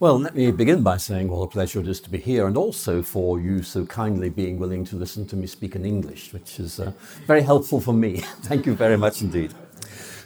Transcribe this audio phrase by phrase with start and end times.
[0.00, 2.56] Well, let me begin by saying what a pleasure it is to be here, and
[2.56, 6.58] also for you so kindly being willing to listen to me speak in English, which
[6.58, 6.92] is uh,
[7.26, 8.16] very helpful for me.
[8.44, 9.52] Thank you very much indeed.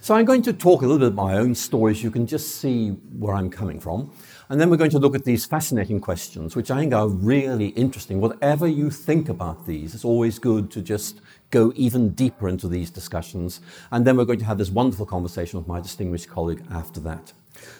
[0.01, 2.05] So, I'm going to talk a little bit about my own stories.
[2.05, 4.13] You can just see where I'm coming from.
[4.49, 7.71] And then we're going to look at these fascinating questions, which I think are really
[7.71, 8.21] interesting.
[8.21, 11.21] Whatever you think about these, it's always good to just
[11.51, 13.61] go even deeper into these discussions.
[13.91, 17.33] And then we're going to have this wonderful conversation with my distinguished colleague after that.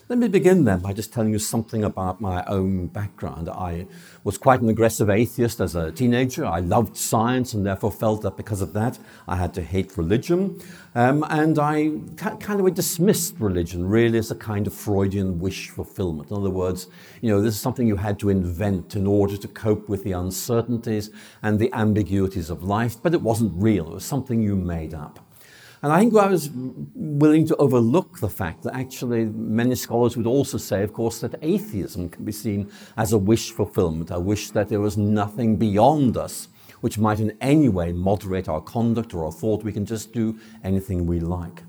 [0.09, 3.49] Let me begin then by just telling you something about my own background.
[3.49, 3.87] I
[4.23, 6.45] was quite an aggressive atheist as a teenager.
[6.45, 10.61] I loved science and therefore felt that because of that I had to hate religion.
[10.95, 16.31] Um, and I kind of dismissed religion really as a kind of Freudian wish fulfillment.
[16.31, 16.89] In other words,
[17.21, 20.13] you know, this is something you had to invent in order to cope with the
[20.13, 21.11] uncertainties
[21.43, 23.89] and the ambiguities of life, but it wasn't real.
[23.89, 25.24] It was something you made up.
[25.85, 30.27] And I think I was willing to overlook the fact that actually many scholars would
[30.27, 34.49] also say, of course, that atheism can be seen as a wish fulfillment, a wish
[34.53, 36.49] that there was nothing beyond us
[36.81, 39.63] which might in any way moderate our conduct or our thought.
[39.63, 41.63] We can just do anything we like.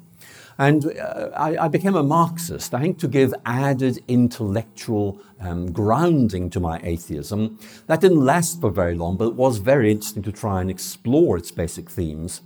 [0.58, 6.50] And uh, I, I, became a Marxist, I think, to give added intellectual um, grounding
[6.52, 7.60] to my atheism.
[7.88, 11.36] That didn't last for very long, but it was very interesting to try and explore
[11.36, 12.42] its basic themes.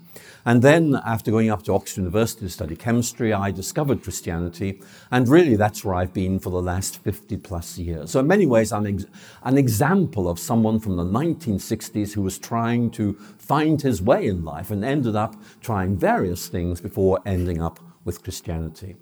[0.45, 4.81] And then, after going up to Oxford University to study chemistry, I discovered Christianity.
[5.11, 8.11] And really, that's where I've been for the last 50 plus years.
[8.11, 9.05] So, in many ways, I'm ex-
[9.43, 14.43] an example of someone from the 1960s who was trying to find his way in
[14.43, 18.95] life and ended up trying various things before ending up with Christianity.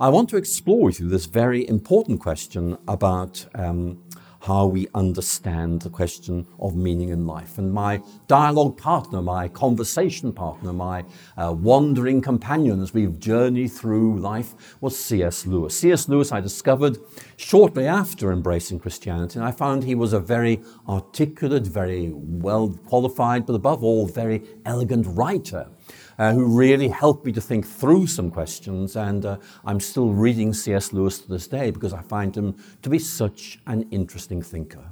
[0.00, 4.02] I want to explore with you this very important question about um,
[4.48, 7.58] how we understand the question of meaning in life.
[7.58, 11.04] And my dialogue partner, my conversation partner, my
[11.36, 15.46] uh, wandering companion as we've journeyed through life was C.S.
[15.46, 15.78] Lewis.
[15.78, 16.08] C.S.
[16.08, 16.96] Lewis, I discovered
[17.36, 23.44] shortly after embracing Christianity, and I found he was a very articulate, very well qualified,
[23.44, 25.68] but above all, very elegant writer
[26.18, 28.96] uh, who really helped me to think through some questions.
[28.96, 30.92] And uh, I'm still reading C.S.
[30.92, 34.90] Lewis to this day because I find him to be such an interesting thinker.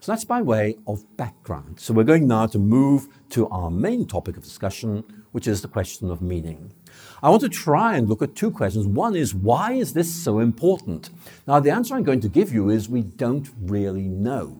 [0.00, 1.78] So that's by way of background.
[1.78, 5.68] So we're going now to move to our main topic of discussion, which is the
[5.68, 6.72] question of meaning.
[7.22, 8.86] I want to try and look at two questions.
[8.86, 11.10] One is, why is this so important?
[11.46, 14.58] Now, the answer I'm going to give you is we don't really know.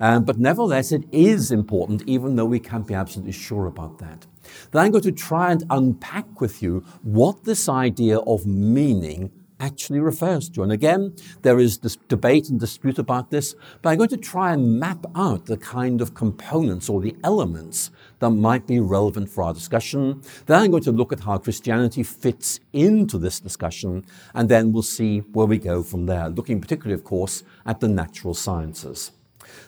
[0.00, 4.26] Um, but nevertheless, it is important, even though we can't be absolutely sure about that.
[4.70, 10.00] Then I'm going to try and unpack with you what this idea of meaning actually
[10.00, 10.62] refers to.
[10.62, 14.52] And again, there is this debate and dispute about this, but I'm going to try
[14.52, 19.44] and map out the kind of components or the elements that might be relevant for
[19.44, 20.22] our discussion.
[20.46, 24.82] Then I'm going to look at how Christianity fits into this discussion, and then we'll
[24.82, 29.12] see where we go from there, looking particularly, of course, at the natural sciences.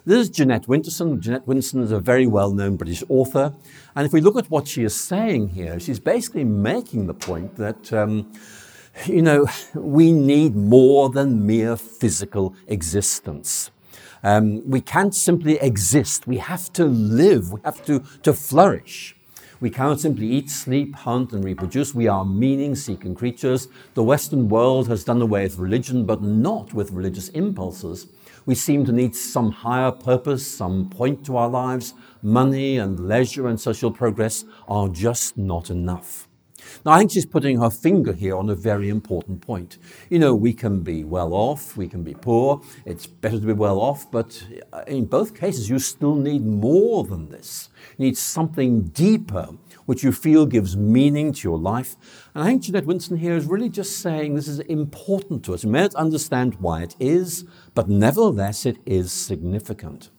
[0.04, 1.20] This is Jeanette Winterson.
[1.20, 3.54] Jeanette Winterson is a very well known British author.
[3.94, 7.56] And if we look at what she is saying here, she's basically making the point
[7.56, 8.32] that, um,
[9.06, 13.71] you know, we need more than mere physical existence.
[14.25, 16.26] Um, we can't simply exist.
[16.26, 17.53] We have to live.
[17.53, 19.16] We have to, to flourish.
[19.60, 21.94] We cannot simply eat, sleep, hunt, and reproduce.
[21.94, 23.69] We are meaning seeking creatures.
[23.94, 28.09] The Western world has done away with religion, but not with religious impulses.
[28.44, 31.94] We seem to need some higher purpose, some point to our lives.
[32.22, 36.28] Money and leisure and social progress are just not enough.
[36.84, 39.78] Now, I think she's putting her finger here on a very important point.
[40.10, 43.53] You know, we can be well off, we can be poor, it's better to be
[43.53, 44.44] well off, but
[44.86, 47.69] in both cases, you still need more than this.
[47.98, 49.48] You need something deeper,
[49.87, 51.97] which you feel gives meaning to your life.
[52.34, 55.65] And I think Jeanette Winterson here is really just saying this is important to us.
[55.65, 57.44] We may not understand why it is,
[57.75, 60.10] but nevertheless, it is significant.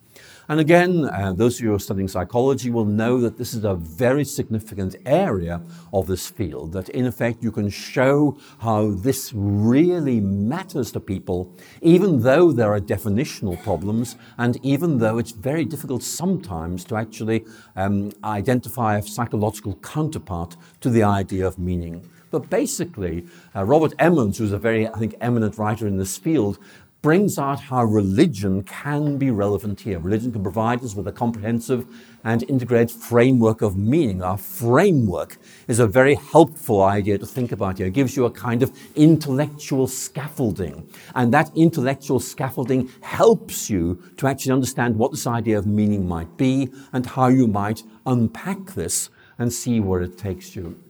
[0.49, 3.63] And again, uh, those of you who are studying psychology will know that this is
[3.63, 5.61] a very significant area
[5.93, 11.49] of this field, that in effect you can show how this really matters to people,
[11.81, 17.45] even though there are definitional problems, and even though it's very difficult sometimes to actually
[17.77, 22.09] um, identify a psychological counterpart to the idea of meaning.
[22.31, 26.57] But basically, uh, Robert Emmons, who's a very, I think, eminent writer in this field,
[27.03, 29.99] brings out how religion can be relevant here.
[29.99, 31.85] Religion can provide us with a comprehensive
[32.23, 34.23] and integrated framework of meaning.
[34.23, 37.87] Our framework is a very helpful idea to think about here.
[37.87, 40.89] It gives you a kind of intellectual scaffolding.
[41.13, 46.37] And that intellectual scaffolding helps you to actually understand what this idea of meaning might
[46.37, 50.81] be and how you might unpack this and see where it takes you.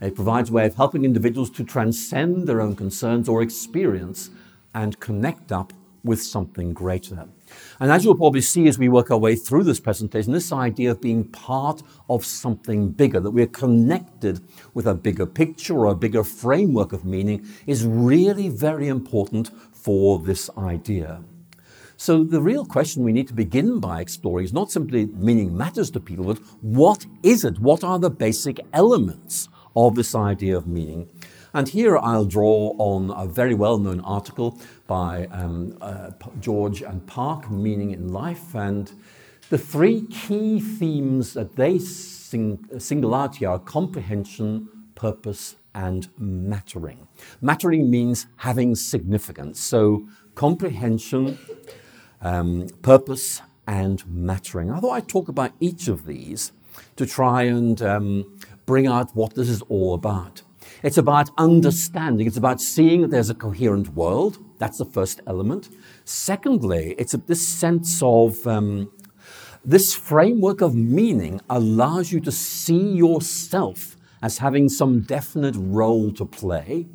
[0.00, 4.30] It provides a way of helping individuals to transcend their own concerns or experience
[4.76, 5.72] and connect up
[6.04, 7.26] with something greater.
[7.80, 10.92] And as you'll probably see as we work our way through this presentation, this idea
[10.92, 14.40] of being part of something bigger, that we're connected
[14.74, 20.20] with a bigger picture or a bigger framework of meaning, is really very important for
[20.20, 21.22] this idea.
[21.96, 25.90] So the real question we need to begin by exploring is not simply meaning matters
[25.92, 27.58] to people, but what is it?
[27.58, 31.08] What are the basic elements of this idea of meaning?
[31.56, 37.50] And here I'll draw on a very well-known article by um, uh, George and Park,
[37.50, 38.92] Meaning in Life, and
[39.48, 47.08] the three key themes that they sing, singularity are comprehension, purpose, and mattering.
[47.40, 49.58] Mattering means having significance.
[49.58, 51.38] So comprehension,
[52.20, 54.70] um, purpose, and mattering.
[54.70, 56.52] I thought I'd talk about each of these
[56.96, 60.42] to try and um, bring out what this is all about.
[60.86, 62.28] It's about understanding.
[62.28, 64.38] It's about seeing that there's a coherent world.
[64.58, 65.68] That's the first element.
[66.04, 68.92] Secondly, it's a, this sense of um,
[69.64, 76.24] this framework of meaning allows you to see yourself as having some definite role to
[76.24, 76.86] play.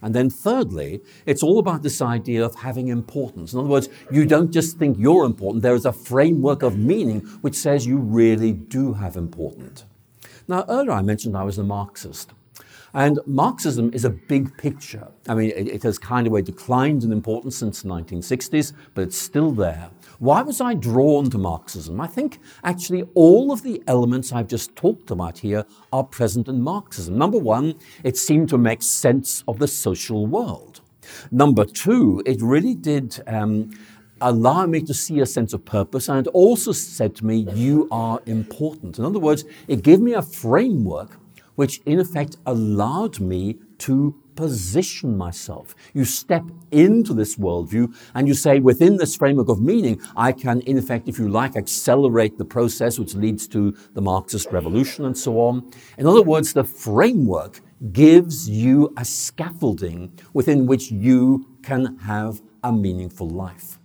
[0.00, 3.52] And then, thirdly, it's all about this idea of having importance.
[3.52, 7.22] In other words, you don't just think you're important, there is a framework of meaning
[7.40, 9.86] which says you really do have importance.
[10.46, 12.32] Now, earlier I mentioned I was a Marxist.
[12.92, 15.08] And Marxism is a big picture.
[15.28, 19.16] I mean, it, it has kind of declined in importance since the 1960s, but it's
[19.18, 19.90] still there.
[20.18, 22.00] Why was I drawn to Marxism?
[22.00, 26.60] I think actually all of the elements I've just talked about here are present in
[26.60, 27.16] Marxism.
[27.16, 30.80] Number one, it seemed to make sense of the social world.
[31.30, 33.70] Number two, it really did um,
[34.20, 37.88] allow me to see a sense of purpose, and it also said to me, You
[37.90, 38.98] are important.
[38.98, 41.19] In other words, it gave me a framework
[41.60, 45.74] which in effect allowed me to position myself.
[45.92, 50.62] You step into this worldview and you say, within this framework of meaning, I can,
[50.62, 55.18] in effect, if you like, accelerate the process which leads to the Marxist revolution and
[55.18, 55.70] so on.
[55.98, 57.60] In other words, the framework
[57.92, 63.79] gives you a scaffolding within which you can have a meaningful life.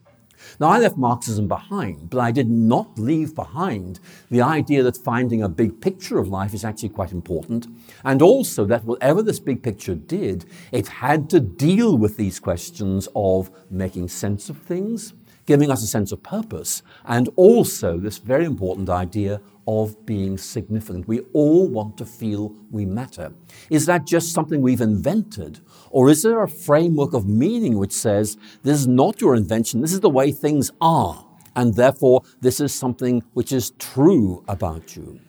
[0.60, 4.00] Now, I left Marxism behind, but I did not leave behind
[4.31, 7.68] the idea that finding a big picture of life is actually quite important,
[8.04, 13.07] and also that whatever this big picture did, it had to deal with these questions
[13.16, 15.13] of making sense of things,
[15.45, 21.07] giving us a sense of purpose, and also this very important idea of being significant.
[21.07, 23.33] We all want to feel we matter.
[23.69, 25.59] Is that just something we've invented?
[25.89, 29.94] Or is there a framework of meaning which says, this is not your invention, this
[29.94, 31.25] is the way things are,
[31.56, 35.19] and therefore this is something which is true about you?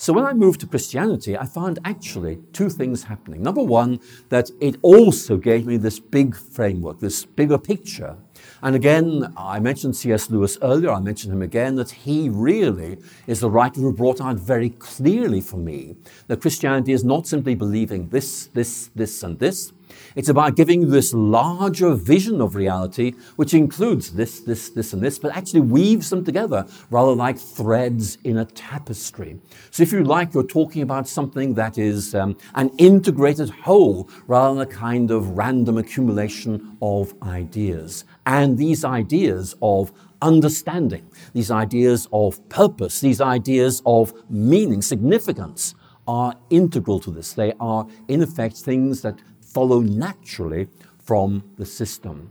[0.00, 3.42] So when I moved to Christianity, I found actually two things happening.
[3.42, 3.98] Number one,
[4.28, 8.16] that it also gave me this big framework, this bigger picture
[8.62, 10.30] and again, I mentioned C.S.
[10.30, 14.36] Lewis earlier, I mentioned him again, that he really is the writer who brought out
[14.36, 15.96] very clearly for me
[16.26, 19.72] that Christianity is not simply believing this, this, this, and this,
[20.14, 25.18] it's about giving this larger vision of reality, which includes this, this, this, and this,
[25.18, 29.38] but actually weaves them together rather like threads in a tapestry.
[29.70, 34.58] So, if you like, you're talking about something that is um, an integrated whole rather
[34.58, 38.04] than a kind of random accumulation of ideas.
[38.26, 45.74] And these ideas of understanding, these ideas of purpose, these ideas of meaning, significance,
[46.06, 47.34] are integral to this.
[47.34, 49.18] They are, in effect, things that
[49.52, 50.68] follow naturally
[51.02, 52.30] from the system.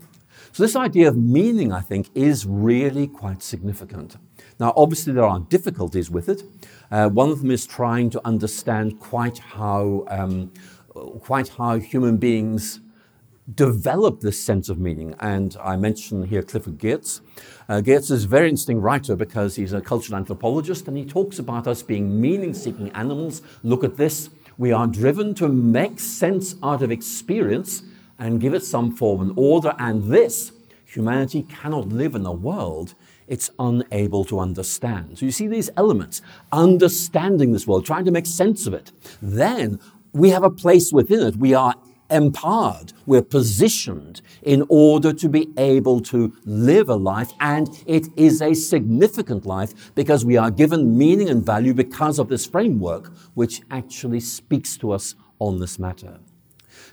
[0.51, 4.17] So, this idea of meaning, I think, is really quite significant.
[4.59, 6.43] Now, obviously, there are difficulties with it.
[6.89, 10.51] Uh, one of them is trying to understand quite how, um,
[11.19, 12.79] quite how human beings
[13.53, 15.15] develop this sense of meaning.
[15.19, 17.21] And I mention here Clifford Geertz.
[17.69, 21.39] Uh, Geertz is a very interesting writer because he's a cultural anthropologist and he talks
[21.39, 23.41] about us being meaning seeking animals.
[23.63, 24.29] Look at this.
[24.57, 27.83] We are driven to make sense out of experience
[28.17, 29.75] and give it some form and order.
[29.77, 30.51] And this,
[30.85, 32.95] humanity cannot live in a world
[33.27, 35.19] it's unable to understand.
[35.19, 36.21] So you see these elements
[36.51, 38.91] understanding this world, trying to make sense of it.
[39.21, 39.79] Then
[40.13, 41.35] we have a place within it.
[41.35, 41.75] We are
[42.09, 48.41] empowered, we're positioned in order to be able to live a life, and it is
[48.41, 53.61] a significant life because we are given meaning and value because of this framework which
[53.71, 56.19] actually speaks to us on this matter.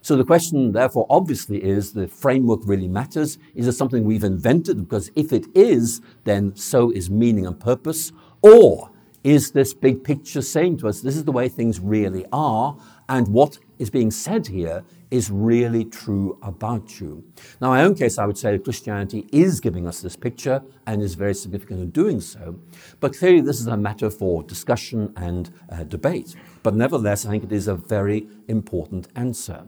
[0.02, 3.38] So the question, therefore, obviously is the framework really matters?
[3.54, 4.87] Is it something we've invented?
[4.87, 8.12] Because if it is, then so is meaning and purpose.
[8.42, 8.90] Or
[9.23, 12.76] is this big picture saying to us, this is the way things really are,
[13.09, 17.23] and what is being said here is really true about you.
[17.61, 20.61] Now, in my own case, I would say that Christianity is giving us this picture
[20.88, 22.59] and is very significant in doing so.
[22.99, 26.35] But clearly, this is a matter for discussion and uh, debate.
[26.64, 29.62] But nevertheless, I think it is a very important answer.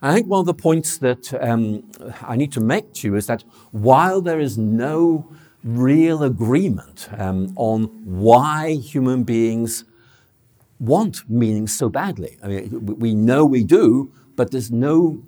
[0.00, 1.84] I think one of the points that um,
[2.22, 5.30] I need to make to you is that while there is no
[5.64, 9.84] real agreement um, on why human beings
[10.80, 12.38] want meaning so badly.
[12.42, 15.20] I mean, we know we do, but there's no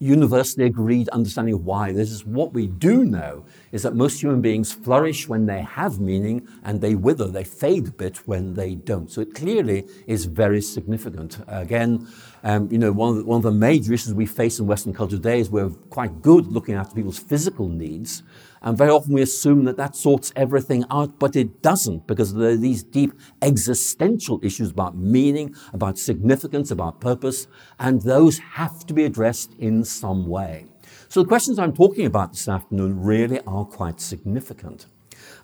[0.00, 1.92] universally agreed understanding of why.
[1.92, 6.00] This is what we do know is that most human beings flourish when they have
[6.00, 9.08] meaning and they wither, they fade a bit when they don't.
[9.08, 11.38] So it clearly is very significant.
[11.46, 12.08] Again,
[12.42, 14.92] um, you know, one of, the, one of the major issues we face in Western
[14.92, 18.24] culture today is we're quite good looking after people's physical needs,
[18.64, 22.50] and very often we assume that that sorts everything out, but it doesn't because there
[22.50, 27.46] are these deep existential issues about meaning, about significance, about purpose,
[27.78, 30.64] and those have to be addressed in some way.
[31.08, 34.86] So the questions I'm talking about this afternoon really are quite significant.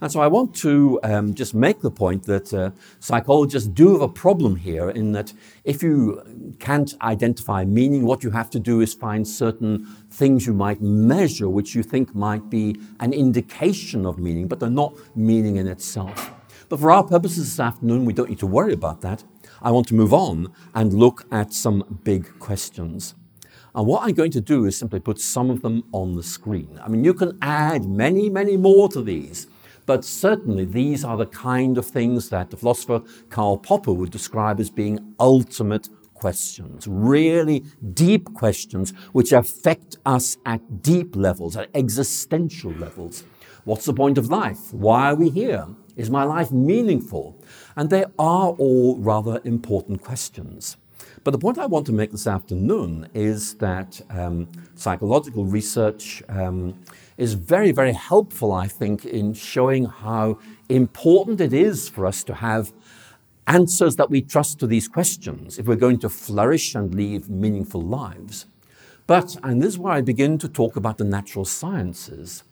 [0.00, 4.00] And so I want to um, just make the point that uh, psychologists do have
[4.00, 5.32] a problem here in that
[5.64, 10.54] if you can't identify meaning, what you have to do is find certain things you
[10.54, 15.56] might measure which you think might be an indication of meaning, but they're not meaning
[15.56, 16.32] in itself.
[16.70, 19.24] But for our purposes this afternoon, we don't need to worry about that.
[19.60, 23.14] I want to move on and look at some big questions.
[23.74, 26.80] And what I'm going to do is simply put some of them on the screen.
[26.82, 29.46] I mean, you can add many, many more to these.
[29.90, 34.60] But certainly, these are the kind of things that the philosopher Karl Popper would describe
[34.60, 42.70] as being ultimate questions, really deep questions which affect us at deep levels, at existential
[42.70, 43.24] levels.
[43.64, 44.72] What's the point of life?
[44.72, 45.66] Why are we here?
[45.96, 47.42] Is my life meaningful?
[47.74, 50.76] And they are all rather important questions.
[51.24, 56.78] But the point I want to make this afternoon is that um, psychological research um,
[57.20, 60.38] is very, very helpful, I think, in showing how
[60.70, 62.72] important it is for us to have
[63.46, 67.82] answers that we trust to these questions if we're going to flourish and live meaningful
[67.82, 68.46] lives.
[69.06, 72.42] But, and this is where I begin to talk about the natural sciences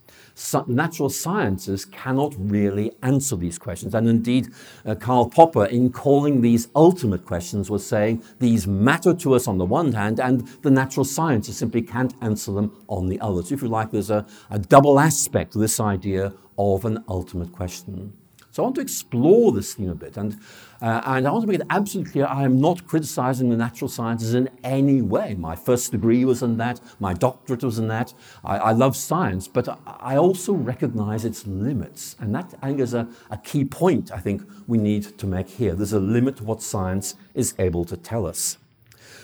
[0.66, 3.94] natural sciences cannot really answer these questions.
[3.94, 4.48] And indeed,
[4.86, 9.58] uh, Karl Popper, in calling these ultimate questions, was saying these matter to us on
[9.58, 13.42] the one hand, and the natural sciences simply can't answer them on the other.
[13.42, 17.52] So, if you like, there's a, a double aspect to this idea of an ultimate
[17.52, 18.12] question.
[18.58, 20.36] So I want to explore this theme a bit, and,
[20.82, 23.88] uh, and I want to make it absolutely clear I am not criticizing the natural
[23.88, 25.36] sciences in any way.
[25.38, 28.12] My first degree was in that, my doctorate was in that.
[28.42, 32.94] I, I love science, but I also recognize its limits, and that I think is
[32.94, 35.76] a, a key point I think we need to make here.
[35.76, 38.58] There's a limit to what science is able to tell us.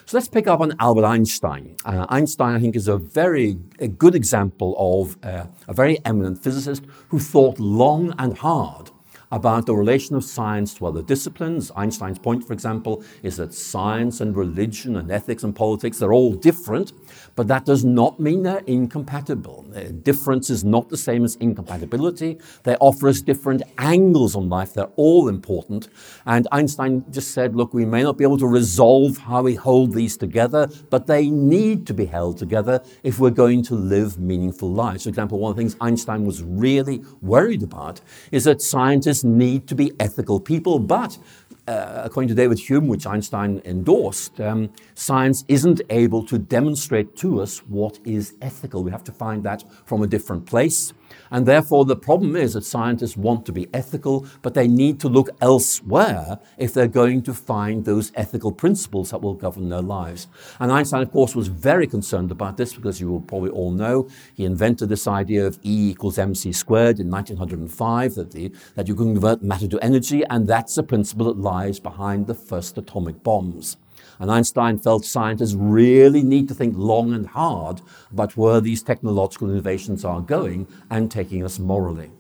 [0.07, 1.75] So let's pick up on Albert Einstein.
[1.85, 6.41] Uh, Einstein, I think, is a very a good example of uh, a very eminent
[6.41, 8.93] physicist who thought long and hard
[9.35, 11.73] about the relation of science to other disciplines.
[11.75, 16.35] Einstein's point, for example, is that science and religion and ethics and politics, they're all
[16.35, 16.93] different,
[17.37, 19.63] but that does not mean they're incompatible.
[20.03, 22.39] Difference is not the same as incompatibility.
[22.63, 24.75] They offer us different angles on life.
[24.75, 25.89] They're all important.
[26.27, 29.93] And Einstein just said, look, we may not be able to resolve how we hold
[29.93, 34.71] these together, but they need to be held together if we're going to live meaningful
[34.71, 35.03] lives.
[35.05, 38.01] For example, one of the things Einstein was really worried about
[38.31, 41.19] is that scientists need to be ethical people, but
[41.67, 47.41] uh, according to David Hume, which Einstein endorsed, um, science isn't able to demonstrate to
[47.41, 48.85] us what is ethical.
[48.85, 50.93] We have to find that from a different place.
[51.35, 55.09] And therefore, the problem is that scientists want to be ethical, but they need to
[55.09, 60.29] look elsewhere if they're going to find those ethical principles that will govern their lives.
[60.61, 64.09] And Einstein, of course, was very concerned about this because you will probably all know
[64.35, 68.95] he invented this idea of E equals mc squared in 1905, that, the, that you
[68.95, 73.25] can convert matter to energy, and that's a principle that lies behind the first atomic
[73.25, 73.77] bombs.
[74.19, 77.81] And Einstein felt scientists really need to think long and hard
[78.11, 82.11] about where these technological innovations are going and taking us morally.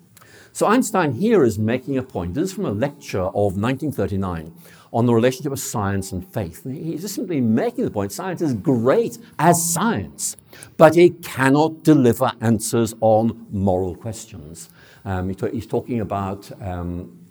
[0.52, 2.34] So Einstein here is making a point.
[2.34, 4.54] This is from a lecture of 1939
[4.92, 6.62] on the relationship of science and faith.
[6.62, 10.36] He's just simply making the point science is great as science,
[10.76, 14.70] but it cannot deliver answers on moral questions.
[15.04, 17.24] Um, he's talking about um,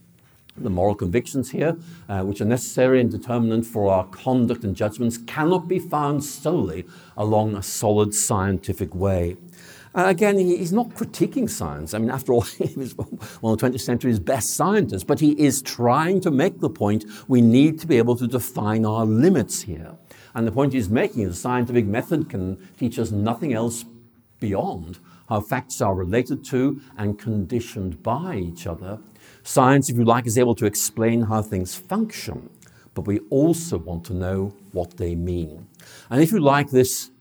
[0.58, 1.76] the moral convictions here,
[2.08, 6.86] uh, which are necessary and determinant for our conduct and judgments, cannot be found solely
[7.18, 9.36] along a solid scientific way.
[9.96, 11.94] Uh, again, he, he's not critiquing science.
[11.94, 15.32] I mean, after all, he was one of the 20th century's best scientists, but he
[15.40, 19.62] is trying to make the point we need to be able to define our limits
[19.62, 19.96] here.
[20.36, 23.86] And the point he's making is the scientific method can teach us nothing else
[24.40, 29.00] beyond how facts are related to and conditioned by each other.
[29.44, 32.50] Science, if you like, is able to explain how things function,
[32.94, 35.68] but we also want to know what they mean.
[36.10, 37.12] And if you like, this,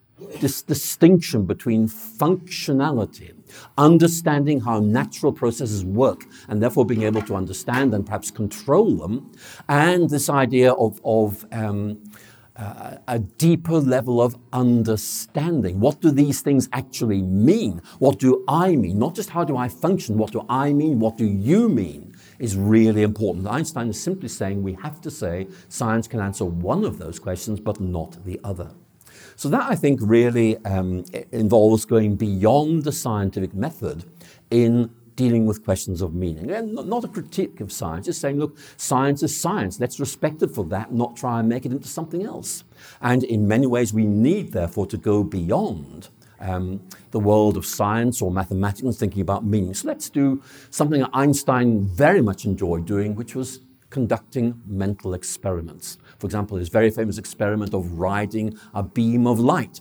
[0.40, 3.34] this distinction between functionality,
[3.76, 9.32] understanding how natural processes work, and therefore being able to understand and perhaps control them,
[9.68, 11.98] and this idea of, of um,
[12.56, 15.80] uh, a deeper level of understanding.
[15.80, 17.80] What do these things actually mean?
[17.98, 18.98] What do I mean?
[18.98, 21.00] Not just how do I function, what do I mean?
[21.00, 22.11] What do you mean?
[22.42, 23.46] Is really important.
[23.46, 27.60] Einstein is simply saying we have to say science can answer one of those questions,
[27.60, 28.72] but not the other.
[29.36, 34.06] So, that I think really um, involves going beyond the scientific method
[34.50, 36.50] in dealing with questions of meaning.
[36.50, 39.78] And not a critique of science, just saying, look, science is science.
[39.78, 42.64] Let's respect it for that, not try and make it into something else.
[43.00, 46.08] And in many ways, we need, therefore, to go beyond
[46.42, 46.80] um,
[47.12, 49.74] the world of science or mathematics thinking about meaning.
[49.74, 55.98] So let's do something Einstein very much enjoyed doing, which was conducting mental experiments.
[56.18, 59.80] For example, his very famous experiment of riding a beam of light.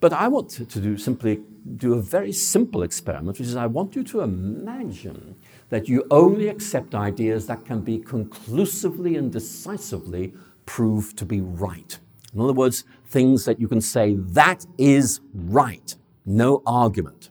[0.00, 1.40] But I want to, to do simply
[1.76, 5.36] do a very simple experiment, which is I want you to imagine
[5.70, 10.34] that you only accept ideas that can be conclusively and decisively
[10.66, 11.98] proved to be right.
[12.34, 12.84] In other words,
[13.14, 14.06] things that you can say,
[14.40, 15.88] that is right,
[16.26, 17.30] no argument.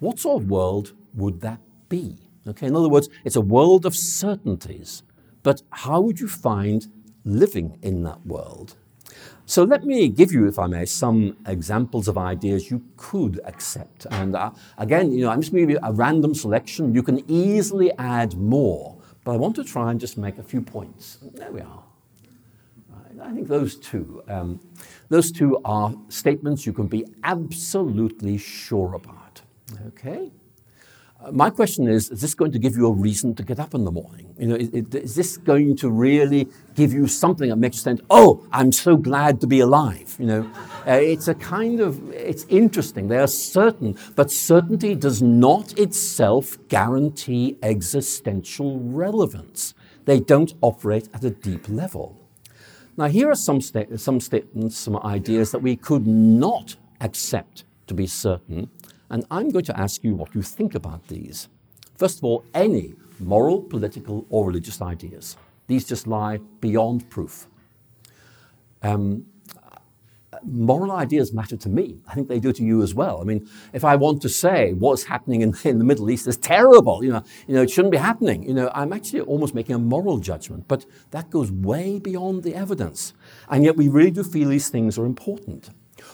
[0.00, 2.06] What sort of world would that be?
[2.50, 4.90] Okay, in other words, it's a world of certainties,
[5.46, 6.80] but how would you find
[7.24, 8.76] living in that world?
[9.46, 14.06] So let me give you, if I may, some examples of ideas you could accept.
[14.10, 16.94] And uh, again, you know, I'm just going to give you a random selection.
[16.94, 20.60] You can easily add more, but I want to try and just make a few
[20.60, 21.18] points.
[21.34, 21.84] There we are.
[23.22, 24.60] I think those two, um,
[25.08, 29.42] those two are statements you can be absolutely sure about.
[29.88, 30.30] Okay
[31.32, 33.84] my question is, is this going to give you a reason to get up in
[33.84, 34.34] the morning?
[34.38, 38.00] You know, is, is, this going to really give you something that makes you think,
[38.10, 40.16] oh, I'm so glad to be alive?
[40.18, 40.50] You know,
[40.86, 43.08] uh, it's a kind of, it's interesting.
[43.08, 49.74] They are certain, but certainty does not itself guarantee existential relevance.
[50.04, 52.23] They don't operate at a deep level.
[52.96, 57.94] Now, here are some, sta- some statements, some ideas that we could not accept to
[57.94, 58.70] be certain
[59.10, 61.48] and I'm going to ask you what you think about these.
[61.96, 65.36] First of all, any moral, political, or religious ideas.
[65.68, 67.46] These just lie beyond proof.
[68.82, 69.26] Um,
[70.46, 72.00] moral ideas matter to me.
[72.08, 73.20] I think they do to you as well.
[73.20, 76.36] I mean, if I want to say what's happening in, in, the Middle East is
[76.36, 79.74] terrible, you know, you know, it shouldn't be happening, you know, I'm actually almost making
[79.74, 83.14] a moral judgment, but that goes way beyond the evidence.
[83.48, 85.70] And yet we really do feel these things are important.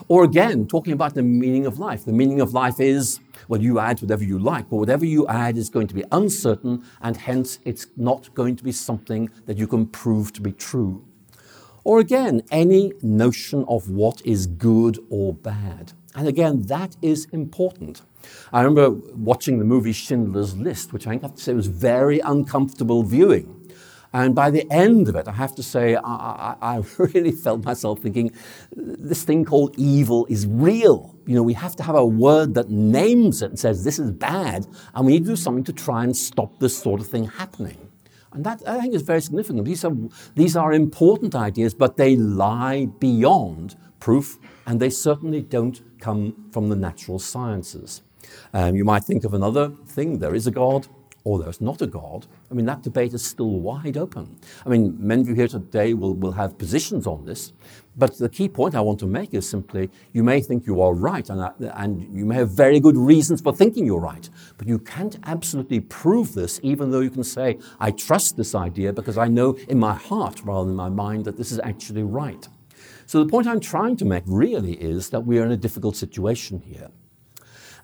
[0.09, 2.05] Or again, talking about the meaning of life.
[2.05, 5.57] The meaning of life is, well, you add whatever you like, but whatever you add
[5.57, 9.66] is going to be uncertain, and hence it's not going to be something that you
[9.66, 11.05] can prove to be true.
[11.85, 15.93] Or again, any notion of what is good or bad.
[16.14, 18.03] And again, that is important.
[18.53, 23.03] I remember watching the movie Schindler's List, which I have to say was very uncomfortable
[23.03, 23.57] viewing.
[24.12, 27.64] And by the end of it, I have to say, I, I, I, really felt
[27.64, 28.33] myself thinking,
[28.75, 31.14] this thing called evil is real.
[31.27, 34.11] You know, we have to have a word that names it and says, this is
[34.11, 37.27] bad, and we need to do something to try and stop this sort of thing
[37.27, 37.89] happening.
[38.33, 39.64] And that, I think, is very significant.
[39.64, 39.97] These are,
[40.35, 46.69] these are important ideas, but they lie beyond proof, and they certainly don't come from
[46.69, 48.03] the natural sciences.
[48.53, 50.87] Um, you might think of another thing there is a God,
[51.25, 54.38] or there's not a God, I mean, that debate is still wide open.
[54.64, 57.53] I mean, many of you here today will, will have positions on this,
[58.01, 60.95] but the key point I want to make is simply you may think you are
[60.95, 64.67] right, and, uh, and you may have very good reasons for thinking you're right, but
[64.67, 69.19] you can't absolutely prove this, even though you can say, I trust this idea because
[69.19, 72.49] I know in my heart rather than my mind that this is actually right.
[73.05, 75.97] So the point I'm trying to make really is that we are in a difficult
[75.97, 76.89] situation here.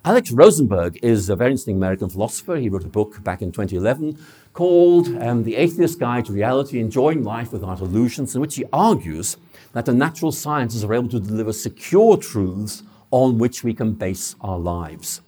[0.07, 2.57] Alex Rosenberg is a very interesting American philosopher.
[2.57, 4.17] He wrote a book back in 2011
[4.53, 9.37] called um, The Atheist Guide to Reality Enjoying Life Without Illusions, in which he argues
[9.77, 14.35] that the natural sciences are able to deliver secure truths on which we can base
[14.41, 15.21] our lives.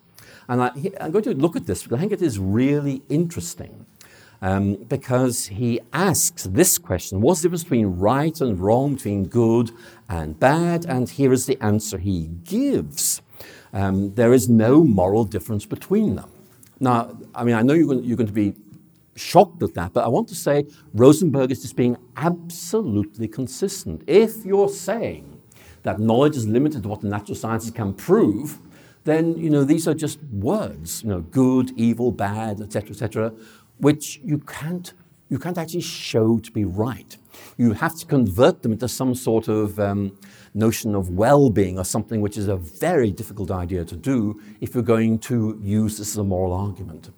[0.48, 3.84] And I, am going to look at this because I think it is really interesting.
[4.40, 9.70] Um, because he asks this question What's the difference between right and wrong, between good
[10.08, 10.86] and bad?
[10.86, 13.20] And here is the answer he gives.
[13.74, 16.30] Um, there is no moral difference between them.
[16.80, 18.54] Now, I mean, I know you're going, you're going to be
[19.18, 24.02] shocked at that, but I want to say Rosenberg is just being absolutely consistent.
[24.06, 25.40] If you're saying
[25.82, 28.58] that knowledge is limited to what the natural sciences can prove,
[29.04, 33.32] then you know these are just words, you know, good, evil, bad, etc., etc.,
[33.78, 34.92] which you can't
[35.30, 37.16] you can't actually show to be right.
[37.56, 40.16] You have to convert them into some sort of um,
[40.54, 44.82] notion of well-being or something which is a very difficult idea to do if you're
[44.82, 47.10] going to use this as a moral argument.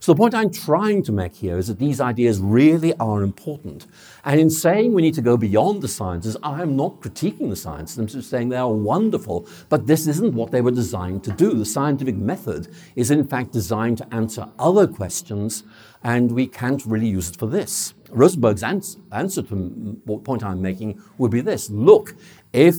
[0.00, 3.86] So the point I'm trying to make here is that these ideas really are important.
[4.24, 7.56] And in saying we need to go beyond the sciences, I am not critiquing the
[7.56, 7.98] sciences.
[7.98, 11.54] I'm just saying they are wonderful, but this isn't what they were designed to do.
[11.54, 15.64] The scientific method is in fact designed to answer other questions,
[16.02, 17.94] and we can't really use it for this.
[18.10, 22.14] Rosenberg's ans- answer to the point I'm making would be this look,
[22.52, 22.76] if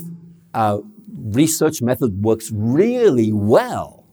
[0.53, 0.79] a
[1.13, 4.05] research method works really well,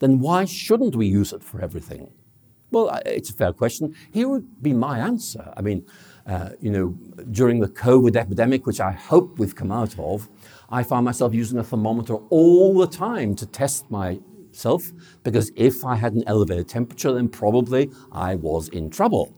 [0.00, 2.12] then why shouldn't we use it for everything?
[2.70, 3.94] Well, it's a fair question.
[4.10, 5.52] Here would be my answer.
[5.56, 5.86] I mean,
[6.26, 6.88] uh, you know,
[7.30, 10.28] during the COVID epidemic, which I hope we've come out of,
[10.68, 15.96] I found myself using a thermometer all the time to test myself because if I
[15.96, 19.34] had an elevated temperature, then probably I was in trouble.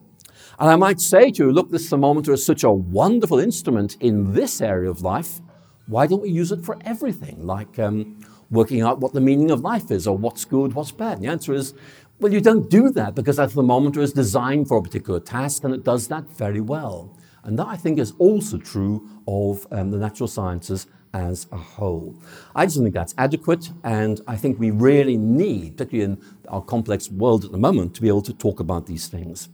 [0.59, 4.33] And I might say to you, look, this thermometer is such a wonderful instrument in
[4.33, 5.41] this area of life.
[5.87, 9.61] Why don't we use it for everything, like um, working out what the meaning of
[9.61, 11.15] life is or what's good, what's bad?
[11.15, 11.75] And the answer is
[12.21, 15.75] well, you don't do that because that thermometer is designed for a particular task and
[15.75, 17.17] it does that very well.
[17.43, 22.15] And that, I think, is also true of um, the natural sciences as a whole.
[22.55, 27.11] I just think that's adequate, and I think we really need, particularly in our complex
[27.11, 29.49] world at the moment, to be able to talk about these things.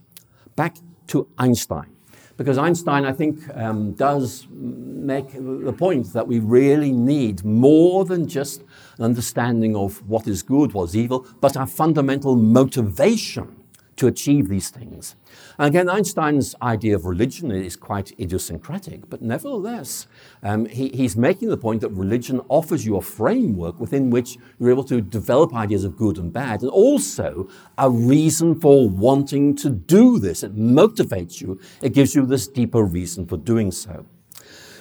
[0.55, 0.75] Back
[1.07, 1.96] to Einstein
[2.37, 8.27] because Einstein, I think, um, does make the point that we really need more than
[8.27, 8.61] just
[8.97, 13.57] an understanding of what is good, what is evil, but our fundamental motivation
[13.97, 15.15] to achieve these things.
[15.59, 20.07] And again, Einstein's idea of religion is quite idiosyncratic, but nevertheless,
[20.43, 24.69] um, he, he's making the point that religion offers you a framework within which you're
[24.69, 29.69] able to develop ideas of good and bad, and also a reason for wanting to
[29.69, 30.43] do this.
[30.43, 34.05] It motivates you, it gives you this deeper reason for doing so.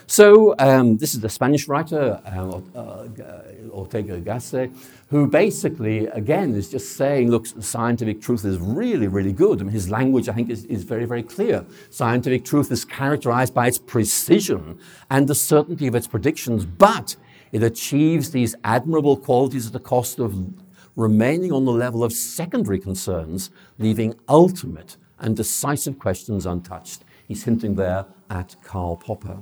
[0.09, 3.09] So, um, this is the Spanish writer, uh, uh,
[3.71, 4.73] Ortega Gasset,
[5.09, 9.61] who basically, again, is just saying, look, scientific truth is really, really good.
[9.61, 11.67] I mean, his language, I think, is, is very, very clear.
[11.91, 14.79] Scientific truth is characterized by its precision
[15.11, 17.17] and the certainty of its predictions, but
[17.51, 20.55] it achieves these admirable qualities at the cost of
[20.95, 27.03] remaining on the level of secondary concerns, leaving ultimate and decisive questions untouched.
[27.27, 29.39] He's hinting there at Karl Popper.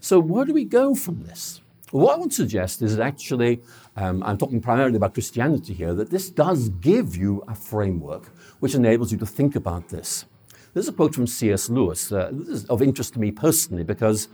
[0.00, 1.60] So, where do we go from this?
[1.90, 3.60] What I would suggest is that actually,
[3.96, 8.28] um, I'm talking primarily about Christianity here, that this does give you a framework
[8.60, 10.24] which enables you to think about this.
[10.72, 11.68] This is a quote from C.S.
[11.68, 12.12] Lewis.
[12.12, 14.28] Uh, this is of interest to me personally because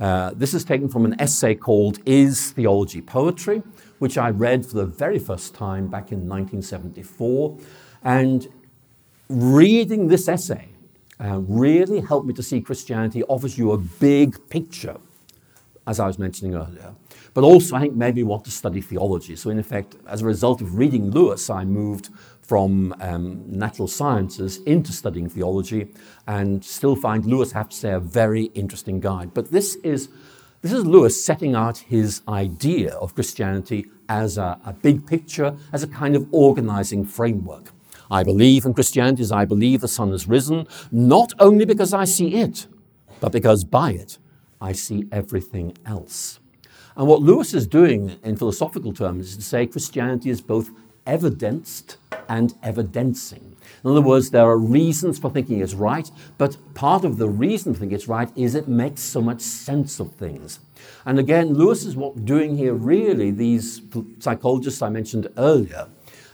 [0.00, 3.62] uh, this is taken from an essay called Is Theology Poetry,
[3.98, 7.58] which I read for the very first time back in 1974.
[8.02, 8.48] And
[9.28, 10.68] reading this essay
[11.20, 14.96] uh, really helped me to see Christianity offers you a big picture,
[15.86, 16.94] as I was mentioning earlier
[17.34, 19.36] but also I think made me want to study theology.
[19.36, 22.10] So, in effect, as a result of reading Lewis, I moved
[22.42, 25.92] from um, natural sciences into studying theology
[26.26, 29.32] and still find Lewis, I have to say, a very interesting guide.
[29.32, 30.08] But this is,
[30.60, 35.82] this is Lewis setting out his idea of Christianity as a, a big picture, as
[35.82, 37.70] a kind of organizing framework.
[38.10, 42.04] I believe in Christianity as I believe the sun has risen, not only because I
[42.04, 42.66] see it,
[43.20, 44.18] but because by it
[44.62, 46.38] I see everything else.
[46.96, 50.70] And what Lewis is doing in philosophical terms is to say Christianity is both
[51.04, 51.96] evidenced
[52.28, 53.56] and evidencing.
[53.82, 57.74] In other words, there are reasons for thinking it's right, but part of the reason
[57.74, 60.60] for thinking it's right is it makes so much sense of things.
[61.04, 63.82] And again, Lewis is what doing here really, these
[64.20, 65.88] psychologists I mentioned earlier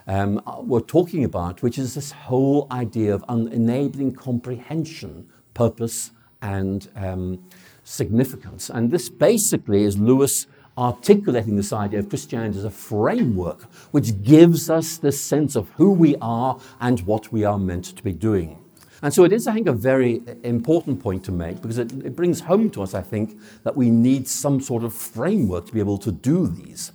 [0.07, 6.11] um, were talking about, which is this whole idea of enabling comprehension, purpose,
[6.43, 7.45] and um,
[7.88, 8.70] significance.
[8.70, 10.46] And this basically is Lewis
[10.77, 15.90] articulating this idea of Christianity as a framework which gives us the sense of who
[15.90, 18.62] we are and what we are meant to be doing.
[19.03, 22.16] And so it is, I think, a very important point to make because it, it
[22.16, 25.81] brings home to us, I think, that we need some sort of framework to be
[25.81, 26.92] able to do these.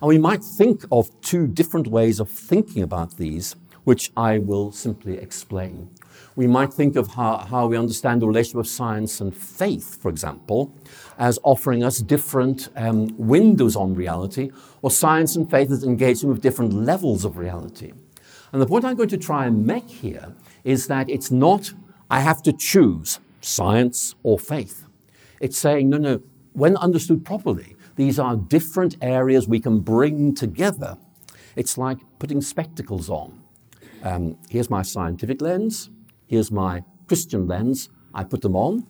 [0.00, 4.72] And we might think of two different ways of thinking about these, which I will
[4.72, 5.90] simply explain
[6.34, 10.08] we might think of how, how we understand the relationship of science and faith, for
[10.08, 10.74] example,
[11.18, 16.40] as offering us different um, windows on reality, or science and faith as engaging with
[16.40, 17.92] different levels of reality.
[18.52, 21.72] And the point I'm going to try and make here is that it's not,
[22.10, 24.86] I have to choose science or faith.
[25.40, 30.96] It's saying, no, no, when understood properly, These are different areas we can bring together.
[31.56, 33.41] It's like putting spectacles on.
[34.02, 35.90] Um, here's my scientific lens,
[36.26, 37.88] here's my Christian lens.
[38.14, 38.86] I put them on,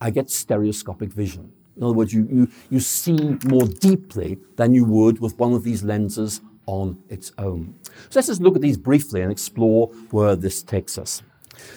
[0.00, 1.52] I get stereoscopic vision.
[1.76, 5.62] In other words, you, you, you see more deeply than you would with one of
[5.62, 7.74] these lenses on its own.
[8.10, 11.22] So let's just look at these briefly and explore where this takes us.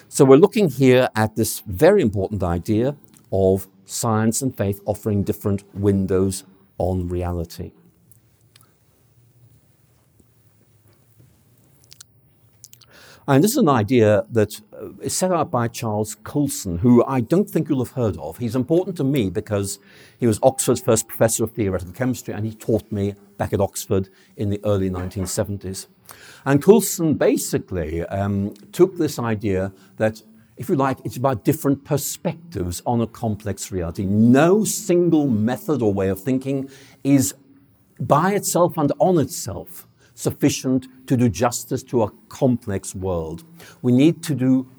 [0.07, 2.95] So we're looking here at this very important idea
[3.31, 6.43] of science and faith offering different windows
[6.77, 7.71] on reality.
[13.27, 17.49] And this is an idea that uh, set out by Charles Coulson, who I don't
[17.49, 18.37] think you'll have heard of.
[18.37, 19.79] He's important to me because
[20.19, 24.09] he was Oxford's first professor of theoretical chemistry and he taught me back at Oxford
[24.35, 25.87] in the early 1970s.
[26.45, 30.21] And Coulson basically um, took this idea that,
[30.57, 34.03] if you like, it's about different perspectives on a complex reality.
[34.03, 36.69] No single method or way of thinking
[37.05, 37.33] is
[37.99, 43.43] by itself and on itself sufficient to do justice to a complex world.
[43.81, 44.69] We need to do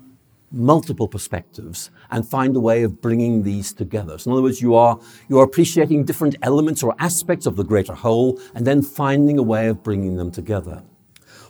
[0.54, 4.16] multiple perspectives and find a way of bringing these together.
[4.18, 7.64] So in other words, you are, you are appreciating different elements or aspects of the
[7.64, 10.84] greater whole and then finding a way of bringing them together.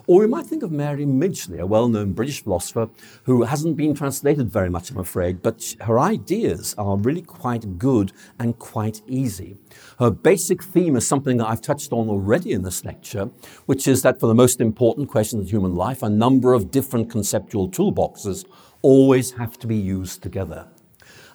[0.07, 2.91] Or we might think of Mary Midgley, a well known British philosopher
[3.25, 8.13] who hasn't been translated very much, I'm afraid, but her ideas are really quite good
[8.39, 9.57] and quite easy.
[9.99, 13.31] Her basic theme is something that I've touched on already in this lecture,
[13.65, 17.11] which is that for the most important questions of human life, a number of different
[17.11, 18.45] conceptual toolboxes
[18.83, 20.69] always have to be used together.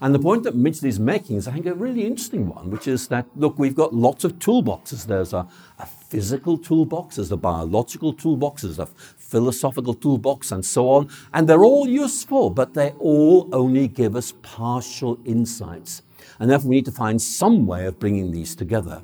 [0.02, 2.88] And the point that Midgley is making is, I think, a really interesting one, which
[2.88, 5.06] is that, look, we've got lots of toolboxes.
[5.06, 5.46] There's a,
[5.78, 11.10] a physical toolbox, there's a biological toolbox, there's a philosophical toolbox, and so on.
[11.34, 16.02] And they're all useful, but they all only give us partial insights.
[16.40, 19.02] And therefore, we need to find some way of bringing these together.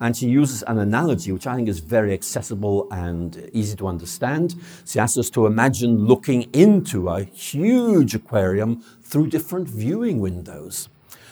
[0.00, 4.54] And she uses an analogy which I think is very accessible and easy to understand.
[4.84, 10.88] She asks us to imagine looking into a huge aquarium through different viewing windows.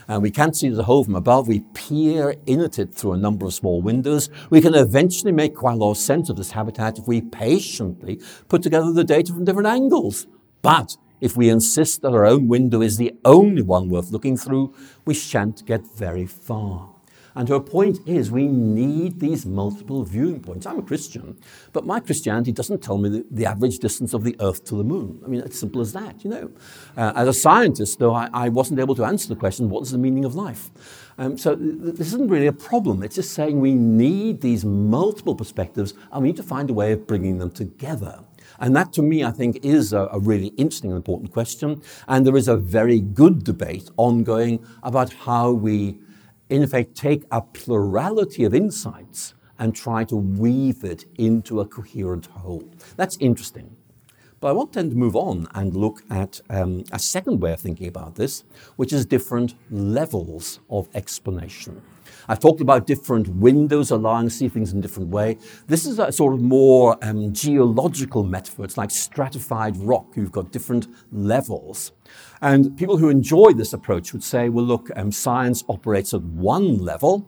[0.06, 1.48] And we can't see the whole from above.
[1.48, 4.28] We peer in at it through a number of small windows.
[4.50, 8.20] We can eventually make quite a lot of sense of this habitat if we patiently
[8.48, 10.26] put together the data from different angles.
[10.60, 14.74] But if we insist that our own window is the only one worth looking through,
[15.06, 16.93] we shan't get very far.
[17.36, 20.66] And her point is we need these multiple viewing points.
[20.66, 21.36] I'm a Christian,
[21.72, 24.84] but my Christianity doesn't tell me the, the average distance of the Earth to the
[24.84, 25.20] moon.
[25.24, 26.50] I mean, it's simple as that, you know.
[26.96, 29.90] Uh, as a scientist, though, I, I, wasn't able to answer the question, what is
[29.90, 30.70] the meaning of life?
[31.18, 33.02] Um, so th- this isn't really a problem.
[33.02, 36.92] It's just saying we need these multiple perspectives and we need to find a way
[36.92, 38.20] of bringing them together.
[38.60, 41.82] And that, to me, I think, is a, a, really interesting and important question.
[42.06, 45.98] And there is a very good debate ongoing about how we
[46.48, 52.26] in effect, take a plurality of insights and try to weave it into a coherent
[52.26, 52.68] whole.
[52.96, 53.76] That's interesting.
[54.44, 57.60] But I want then to move on and look at um, a second way of
[57.60, 58.44] thinking about this,
[58.76, 61.80] which is different levels of explanation.
[62.28, 65.38] I've talked about different windows allowing to see things in a different way.
[65.66, 68.66] This is a sort of more um, geological metaphor.
[68.66, 70.12] It's like stratified rock.
[70.14, 71.92] You've got different levels.
[72.42, 76.84] And people who enjoy this approach would say, well, look, um, science operates at one
[76.84, 77.26] level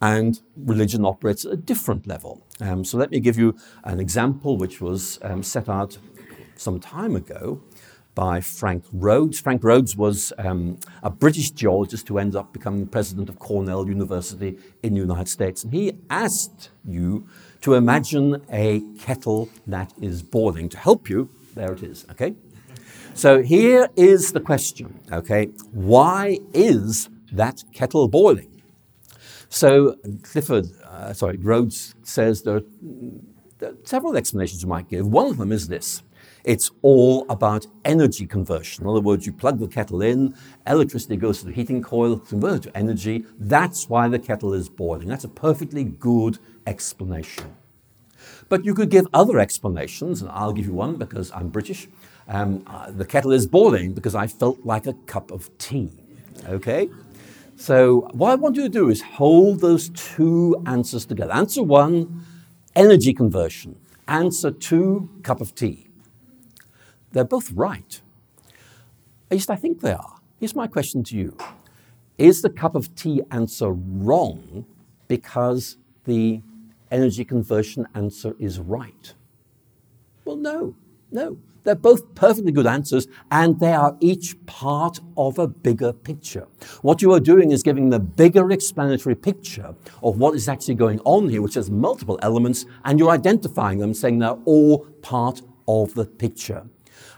[0.00, 2.46] and religion operates at a different level.
[2.60, 5.98] Um, so let me give you an example which was um, set out
[6.56, 7.60] some time ago
[8.14, 9.40] by Frank Rhodes.
[9.40, 14.58] Frank Rhodes was um, a British geologist who ended up becoming president of Cornell University
[14.82, 15.64] in the United States.
[15.64, 17.26] And he asked you
[17.62, 20.68] to imagine a kettle that is boiling.
[20.68, 22.34] To help you, there it is, okay?
[23.14, 25.46] So here is the question, okay?
[25.72, 28.62] Why is that kettle boiling?
[29.48, 32.62] So Clifford, uh, sorry, Rhodes says there are,
[33.58, 35.06] there are several explanations you might give.
[35.06, 36.02] One of them is this.
[36.44, 38.84] It's all about energy conversion.
[38.84, 40.34] In other words, you plug the kettle in,
[40.66, 43.24] electricity goes to the heating coil, converted to energy.
[43.38, 45.08] That's why the kettle is boiling.
[45.08, 47.54] That's a perfectly good explanation.
[48.48, 51.88] But you could give other explanations, and I'll give you one because I'm British.
[52.28, 55.90] Um, uh, the kettle is boiling because I felt like a cup of tea.
[56.48, 56.88] Okay?
[57.56, 61.32] So, what I want you to do is hold those two answers together.
[61.32, 62.24] Answer one,
[62.74, 63.76] energy conversion.
[64.08, 65.88] Answer two, cup of tea.
[67.14, 68.00] They're both right.
[69.30, 70.16] At least I think they are.
[70.38, 71.36] Here's my question to you
[72.18, 74.66] Is the cup of tea answer wrong
[75.08, 76.42] because the
[76.90, 79.14] energy conversion answer is right?
[80.24, 80.74] Well, no.
[81.12, 86.48] No, they're both perfectly good answers, and they are each part of a bigger picture.
[86.82, 90.98] What you are doing is giving the bigger explanatory picture of what is actually going
[91.04, 95.94] on here, which has multiple elements, and you're identifying them, saying they're all part of
[95.94, 96.64] the picture.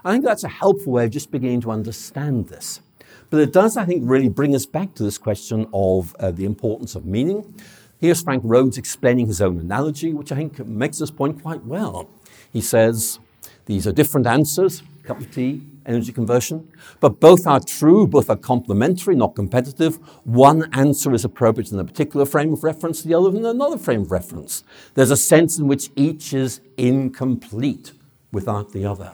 [0.06, 2.80] I think that's a helpful way of just beginning to understand this.
[3.28, 6.44] But it does, I think, really bring us back to this question of uh, the
[6.44, 7.60] importance of meaning.
[7.98, 12.08] Here's Frank Rhodes explaining his own analogy, which I think makes this point quite well.
[12.52, 13.18] He says,
[13.64, 16.68] These are different answers, cup of tea, energy conversion,
[17.00, 19.96] but both are true, both are complementary, not competitive.
[20.22, 24.02] One answer is appropriate in a particular frame of reference, the other in another frame
[24.02, 24.62] of reference.
[24.94, 27.90] There's a sense in which each is incomplete
[28.30, 29.10] without the other.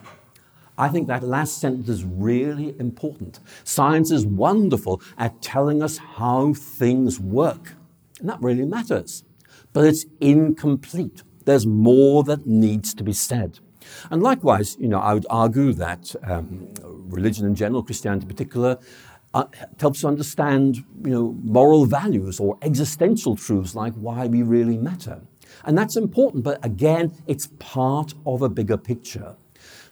[0.83, 3.39] I think that last sentence is really important.
[3.63, 7.75] Science is wonderful at telling us how things work,
[8.19, 9.23] and that really matters.
[9.73, 11.23] But it's incomplete.
[11.45, 13.61] There's more that needs to be said.
[14.11, 16.69] And likewise, you know, I would argue that um,
[17.19, 18.79] religion in general, Christianity in particular,
[19.35, 19.45] uh,
[19.79, 25.21] helps to understand, you know, moral values or existential truths like why we really matter.
[25.65, 29.37] And that's important, but again, it's part of a bigger picture.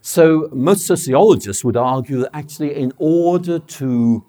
[0.02, 4.24] So most sociologists would argue that actually in order to,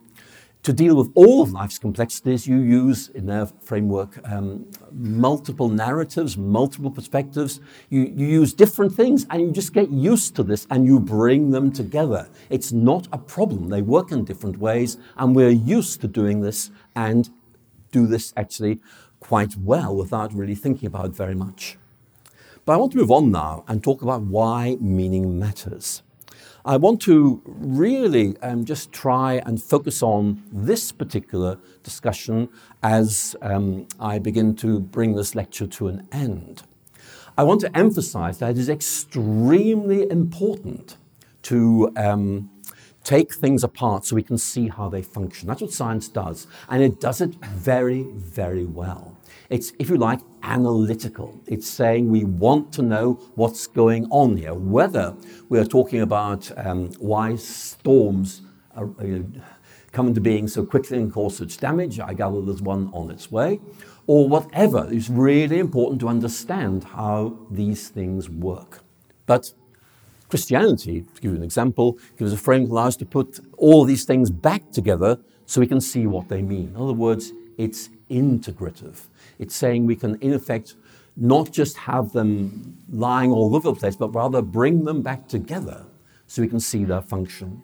[0.64, 6.36] to deal with all of life's complexities, you use in their framework um, multiple narratives,
[6.36, 7.62] multiple perspectives.
[7.90, 11.52] You, you use different things and you just get used to this and you bring
[11.52, 12.28] them together.
[12.50, 13.70] It's not a problem.
[13.70, 17.30] They work in different ways and we're used to doing this and
[17.94, 18.82] do this actually
[19.22, 21.78] quite well without really thinking about it very much.
[22.72, 26.04] But I want to move on now and talk about why meaning matters.
[26.64, 32.48] I want to really um, just try and focus on this particular discussion
[32.82, 36.64] as um, I begin to bring this lecture to an end.
[37.38, 40.96] I want to emphasize that it is extremely important
[41.42, 42.50] to um,
[43.04, 45.48] take things apart so we can see how they function.
[45.48, 49.18] That's what science does, and it does it very, very well.
[49.50, 51.40] It's, if you like, analytical.
[51.46, 55.16] It's saying we want to know what's going on here, whether
[55.50, 58.44] we are talking about um, why storms
[58.76, 59.20] are, uh,
[59.92, 62.00] come into being so quickly and cause such damage.
[62.00, 63.60] I gather there's one on its way.
[64.08, 64.88] Or whatever.
[64.90, 68.80] It's really important to understand how these things work.
[69.26, 69.54] But
[70.32, 73.84] Christianity, to give you an example, gives a frame that allows us to put all
[73.84, 76.70] these things back together so we can see what they mean.
[76.70, 79.08] In other words, it's integrative.
[79.40, 80.76] It's saying we can, in effect,
[81.18, 85.86] not just have them lying all over the place, but rather bring them back together
[86.28, 87.62] so we can see their function.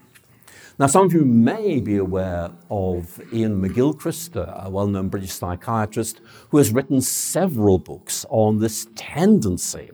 [0.77, 6.19] Now, some of you may be aware of Iain McGilchrist, a well known British psychiatrist,
[6.49, 9.89] who has written several books on this tendency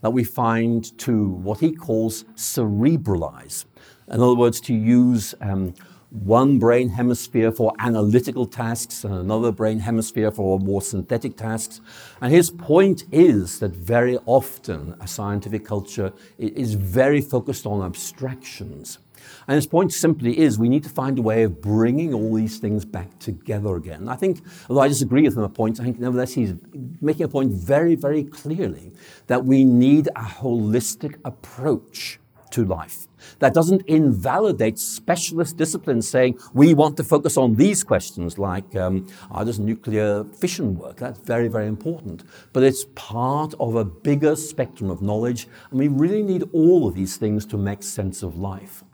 [0.00, 3.64] that we find to what he calls cerebralize.
[4.08, 5.74] In other words, to use um,
[6.10, 11.80] one brain hemisphere for analytical tasks and another brain hemisphere for more synthetic tasks.
[12.20, 18.98] And his point is that very often a scientific culture is very focused on abstractions.
[19.46, 22.58] And his point simply is we need to find a way of bringing all these
[22.58, 24.08] things back together again.
[24.08, 26.54] I think, although I disagree with him at points, I think nevertheless he's
[27.00, 28.92] making a point very, very clearly
[29.26, 32.18] that we need a holistic approach
[32.50, 33.06] to life.
[33.40, 39.06] That doesn't invalidate specialist disciplines saying we want to focus on these questions, like um,
[39.44, 40.98] does nuclear fission work?
[40.98, 42.24] That's very, very important.
[42.52, 46.94] But it's part of a bigger spectrum of knowledge, and we really need all of
[46.94, 48.84] these things to make sense of life.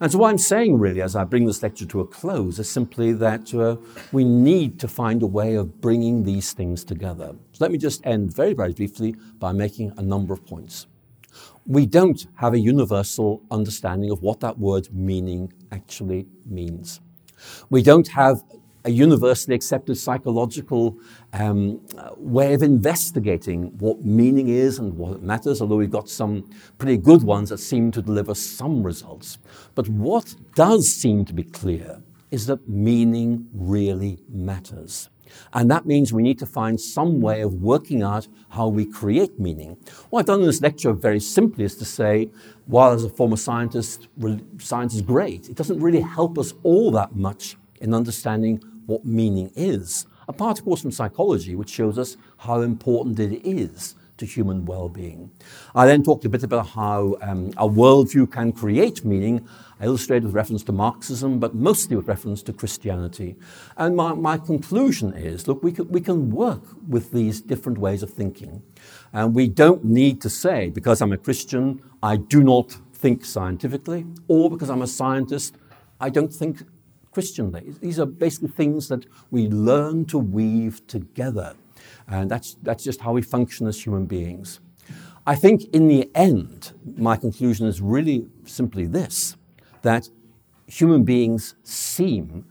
[0.00, 2.68] And so, what I'm saying really as I bring this lecture to a close is
[2.68, 3.76] simply that uh,
[4.12, 7.34] we need to find a way of bringing these things together.
[7.52, 10.86] So, let me just end very, very briefly by making a number of points
[11.68, 17.00] we don't have a universal understanding of what that word meaning actually means.
[17.68, 18.42] We don't have
[18.84, 20.98] a universally accepted psychological
[21.32, 21.80] um,
[22.16, 27.22] way of investigating what meaning is and what matters, although we've got some pretty good
[27.22, 29.38] ones that seem to deliver some results.
[29.74, 35.10] But what does seem to be clear is that meaning really matters.
[35.52, 39.38] And that means we need to find some way of working out how we create
[39.38, 39.76] meaning.
[40.10, 42.30] What I've done in this lecture very simply is to say,
[42.66, 44.08] while as a former scientist,
[44.58, 49.50] science is great, it doesn't really help us all that much in understanding what meaning
[49.54, 50.06] is.
[50.28, 54.88] Apart, of course, from psychology, which shows us how important it is to human well
[54.88, 55.30] being.
[55.74, 59.46] I then talked a bit about how um, a worldview can create meaning
[59.80, 63.36] I illustrate with reference to Marxism, but mostly with reference to Christianity.
[63.76, 68.02] And my, my conclusion is look, we can, we can work with these different ways
[68.02, 68.62] of thinking.
[69.12, 74.04] And we don't need to say, because I'm a Christian, I do not think scientifically,
[74.26, 75.56] or because I'm a scientist,
[76.00, 76.62] I don't think
[77.12, 77.74] Christianly.
[77.80, 81.54] These are basically things that we learn to weave together.
[82.06, 84.60] And that's, that's just how we function as human beings.
[85.26, 89.36] I think in the end, my conclusion is really simply this
[89.82, 90.08] that
[90.66, 92.44] human beings seem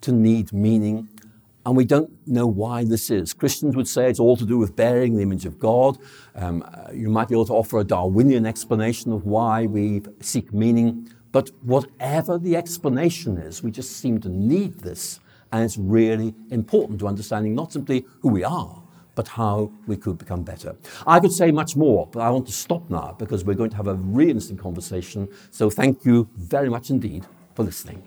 [0.00, 1.08] to need meaning,
[1.64, 3.32] and we don't know why this is.
[3.32, 5.96] Christians would say it's all to do with bearing the image of God.
[6.34, 10.52] Um, uh, you might be able to offer a Darwinian explanation of why we seek
[10.52, 11.08] meaning.
[11.34, 15.18] But whatever the explanation is, we just seem to need this.
[15.50, 18.80] And it's really important to understanding not simply who we are,
[19.16, 20.76] but how we could become better.
[21.04, 23.76] I could say much more, but I want to stop now because we're going to
[23.76, 25.28] have a really interesting conversation.
[25.50, 27.26] So thank you very much indeed
[27.56, 28.04] for listening.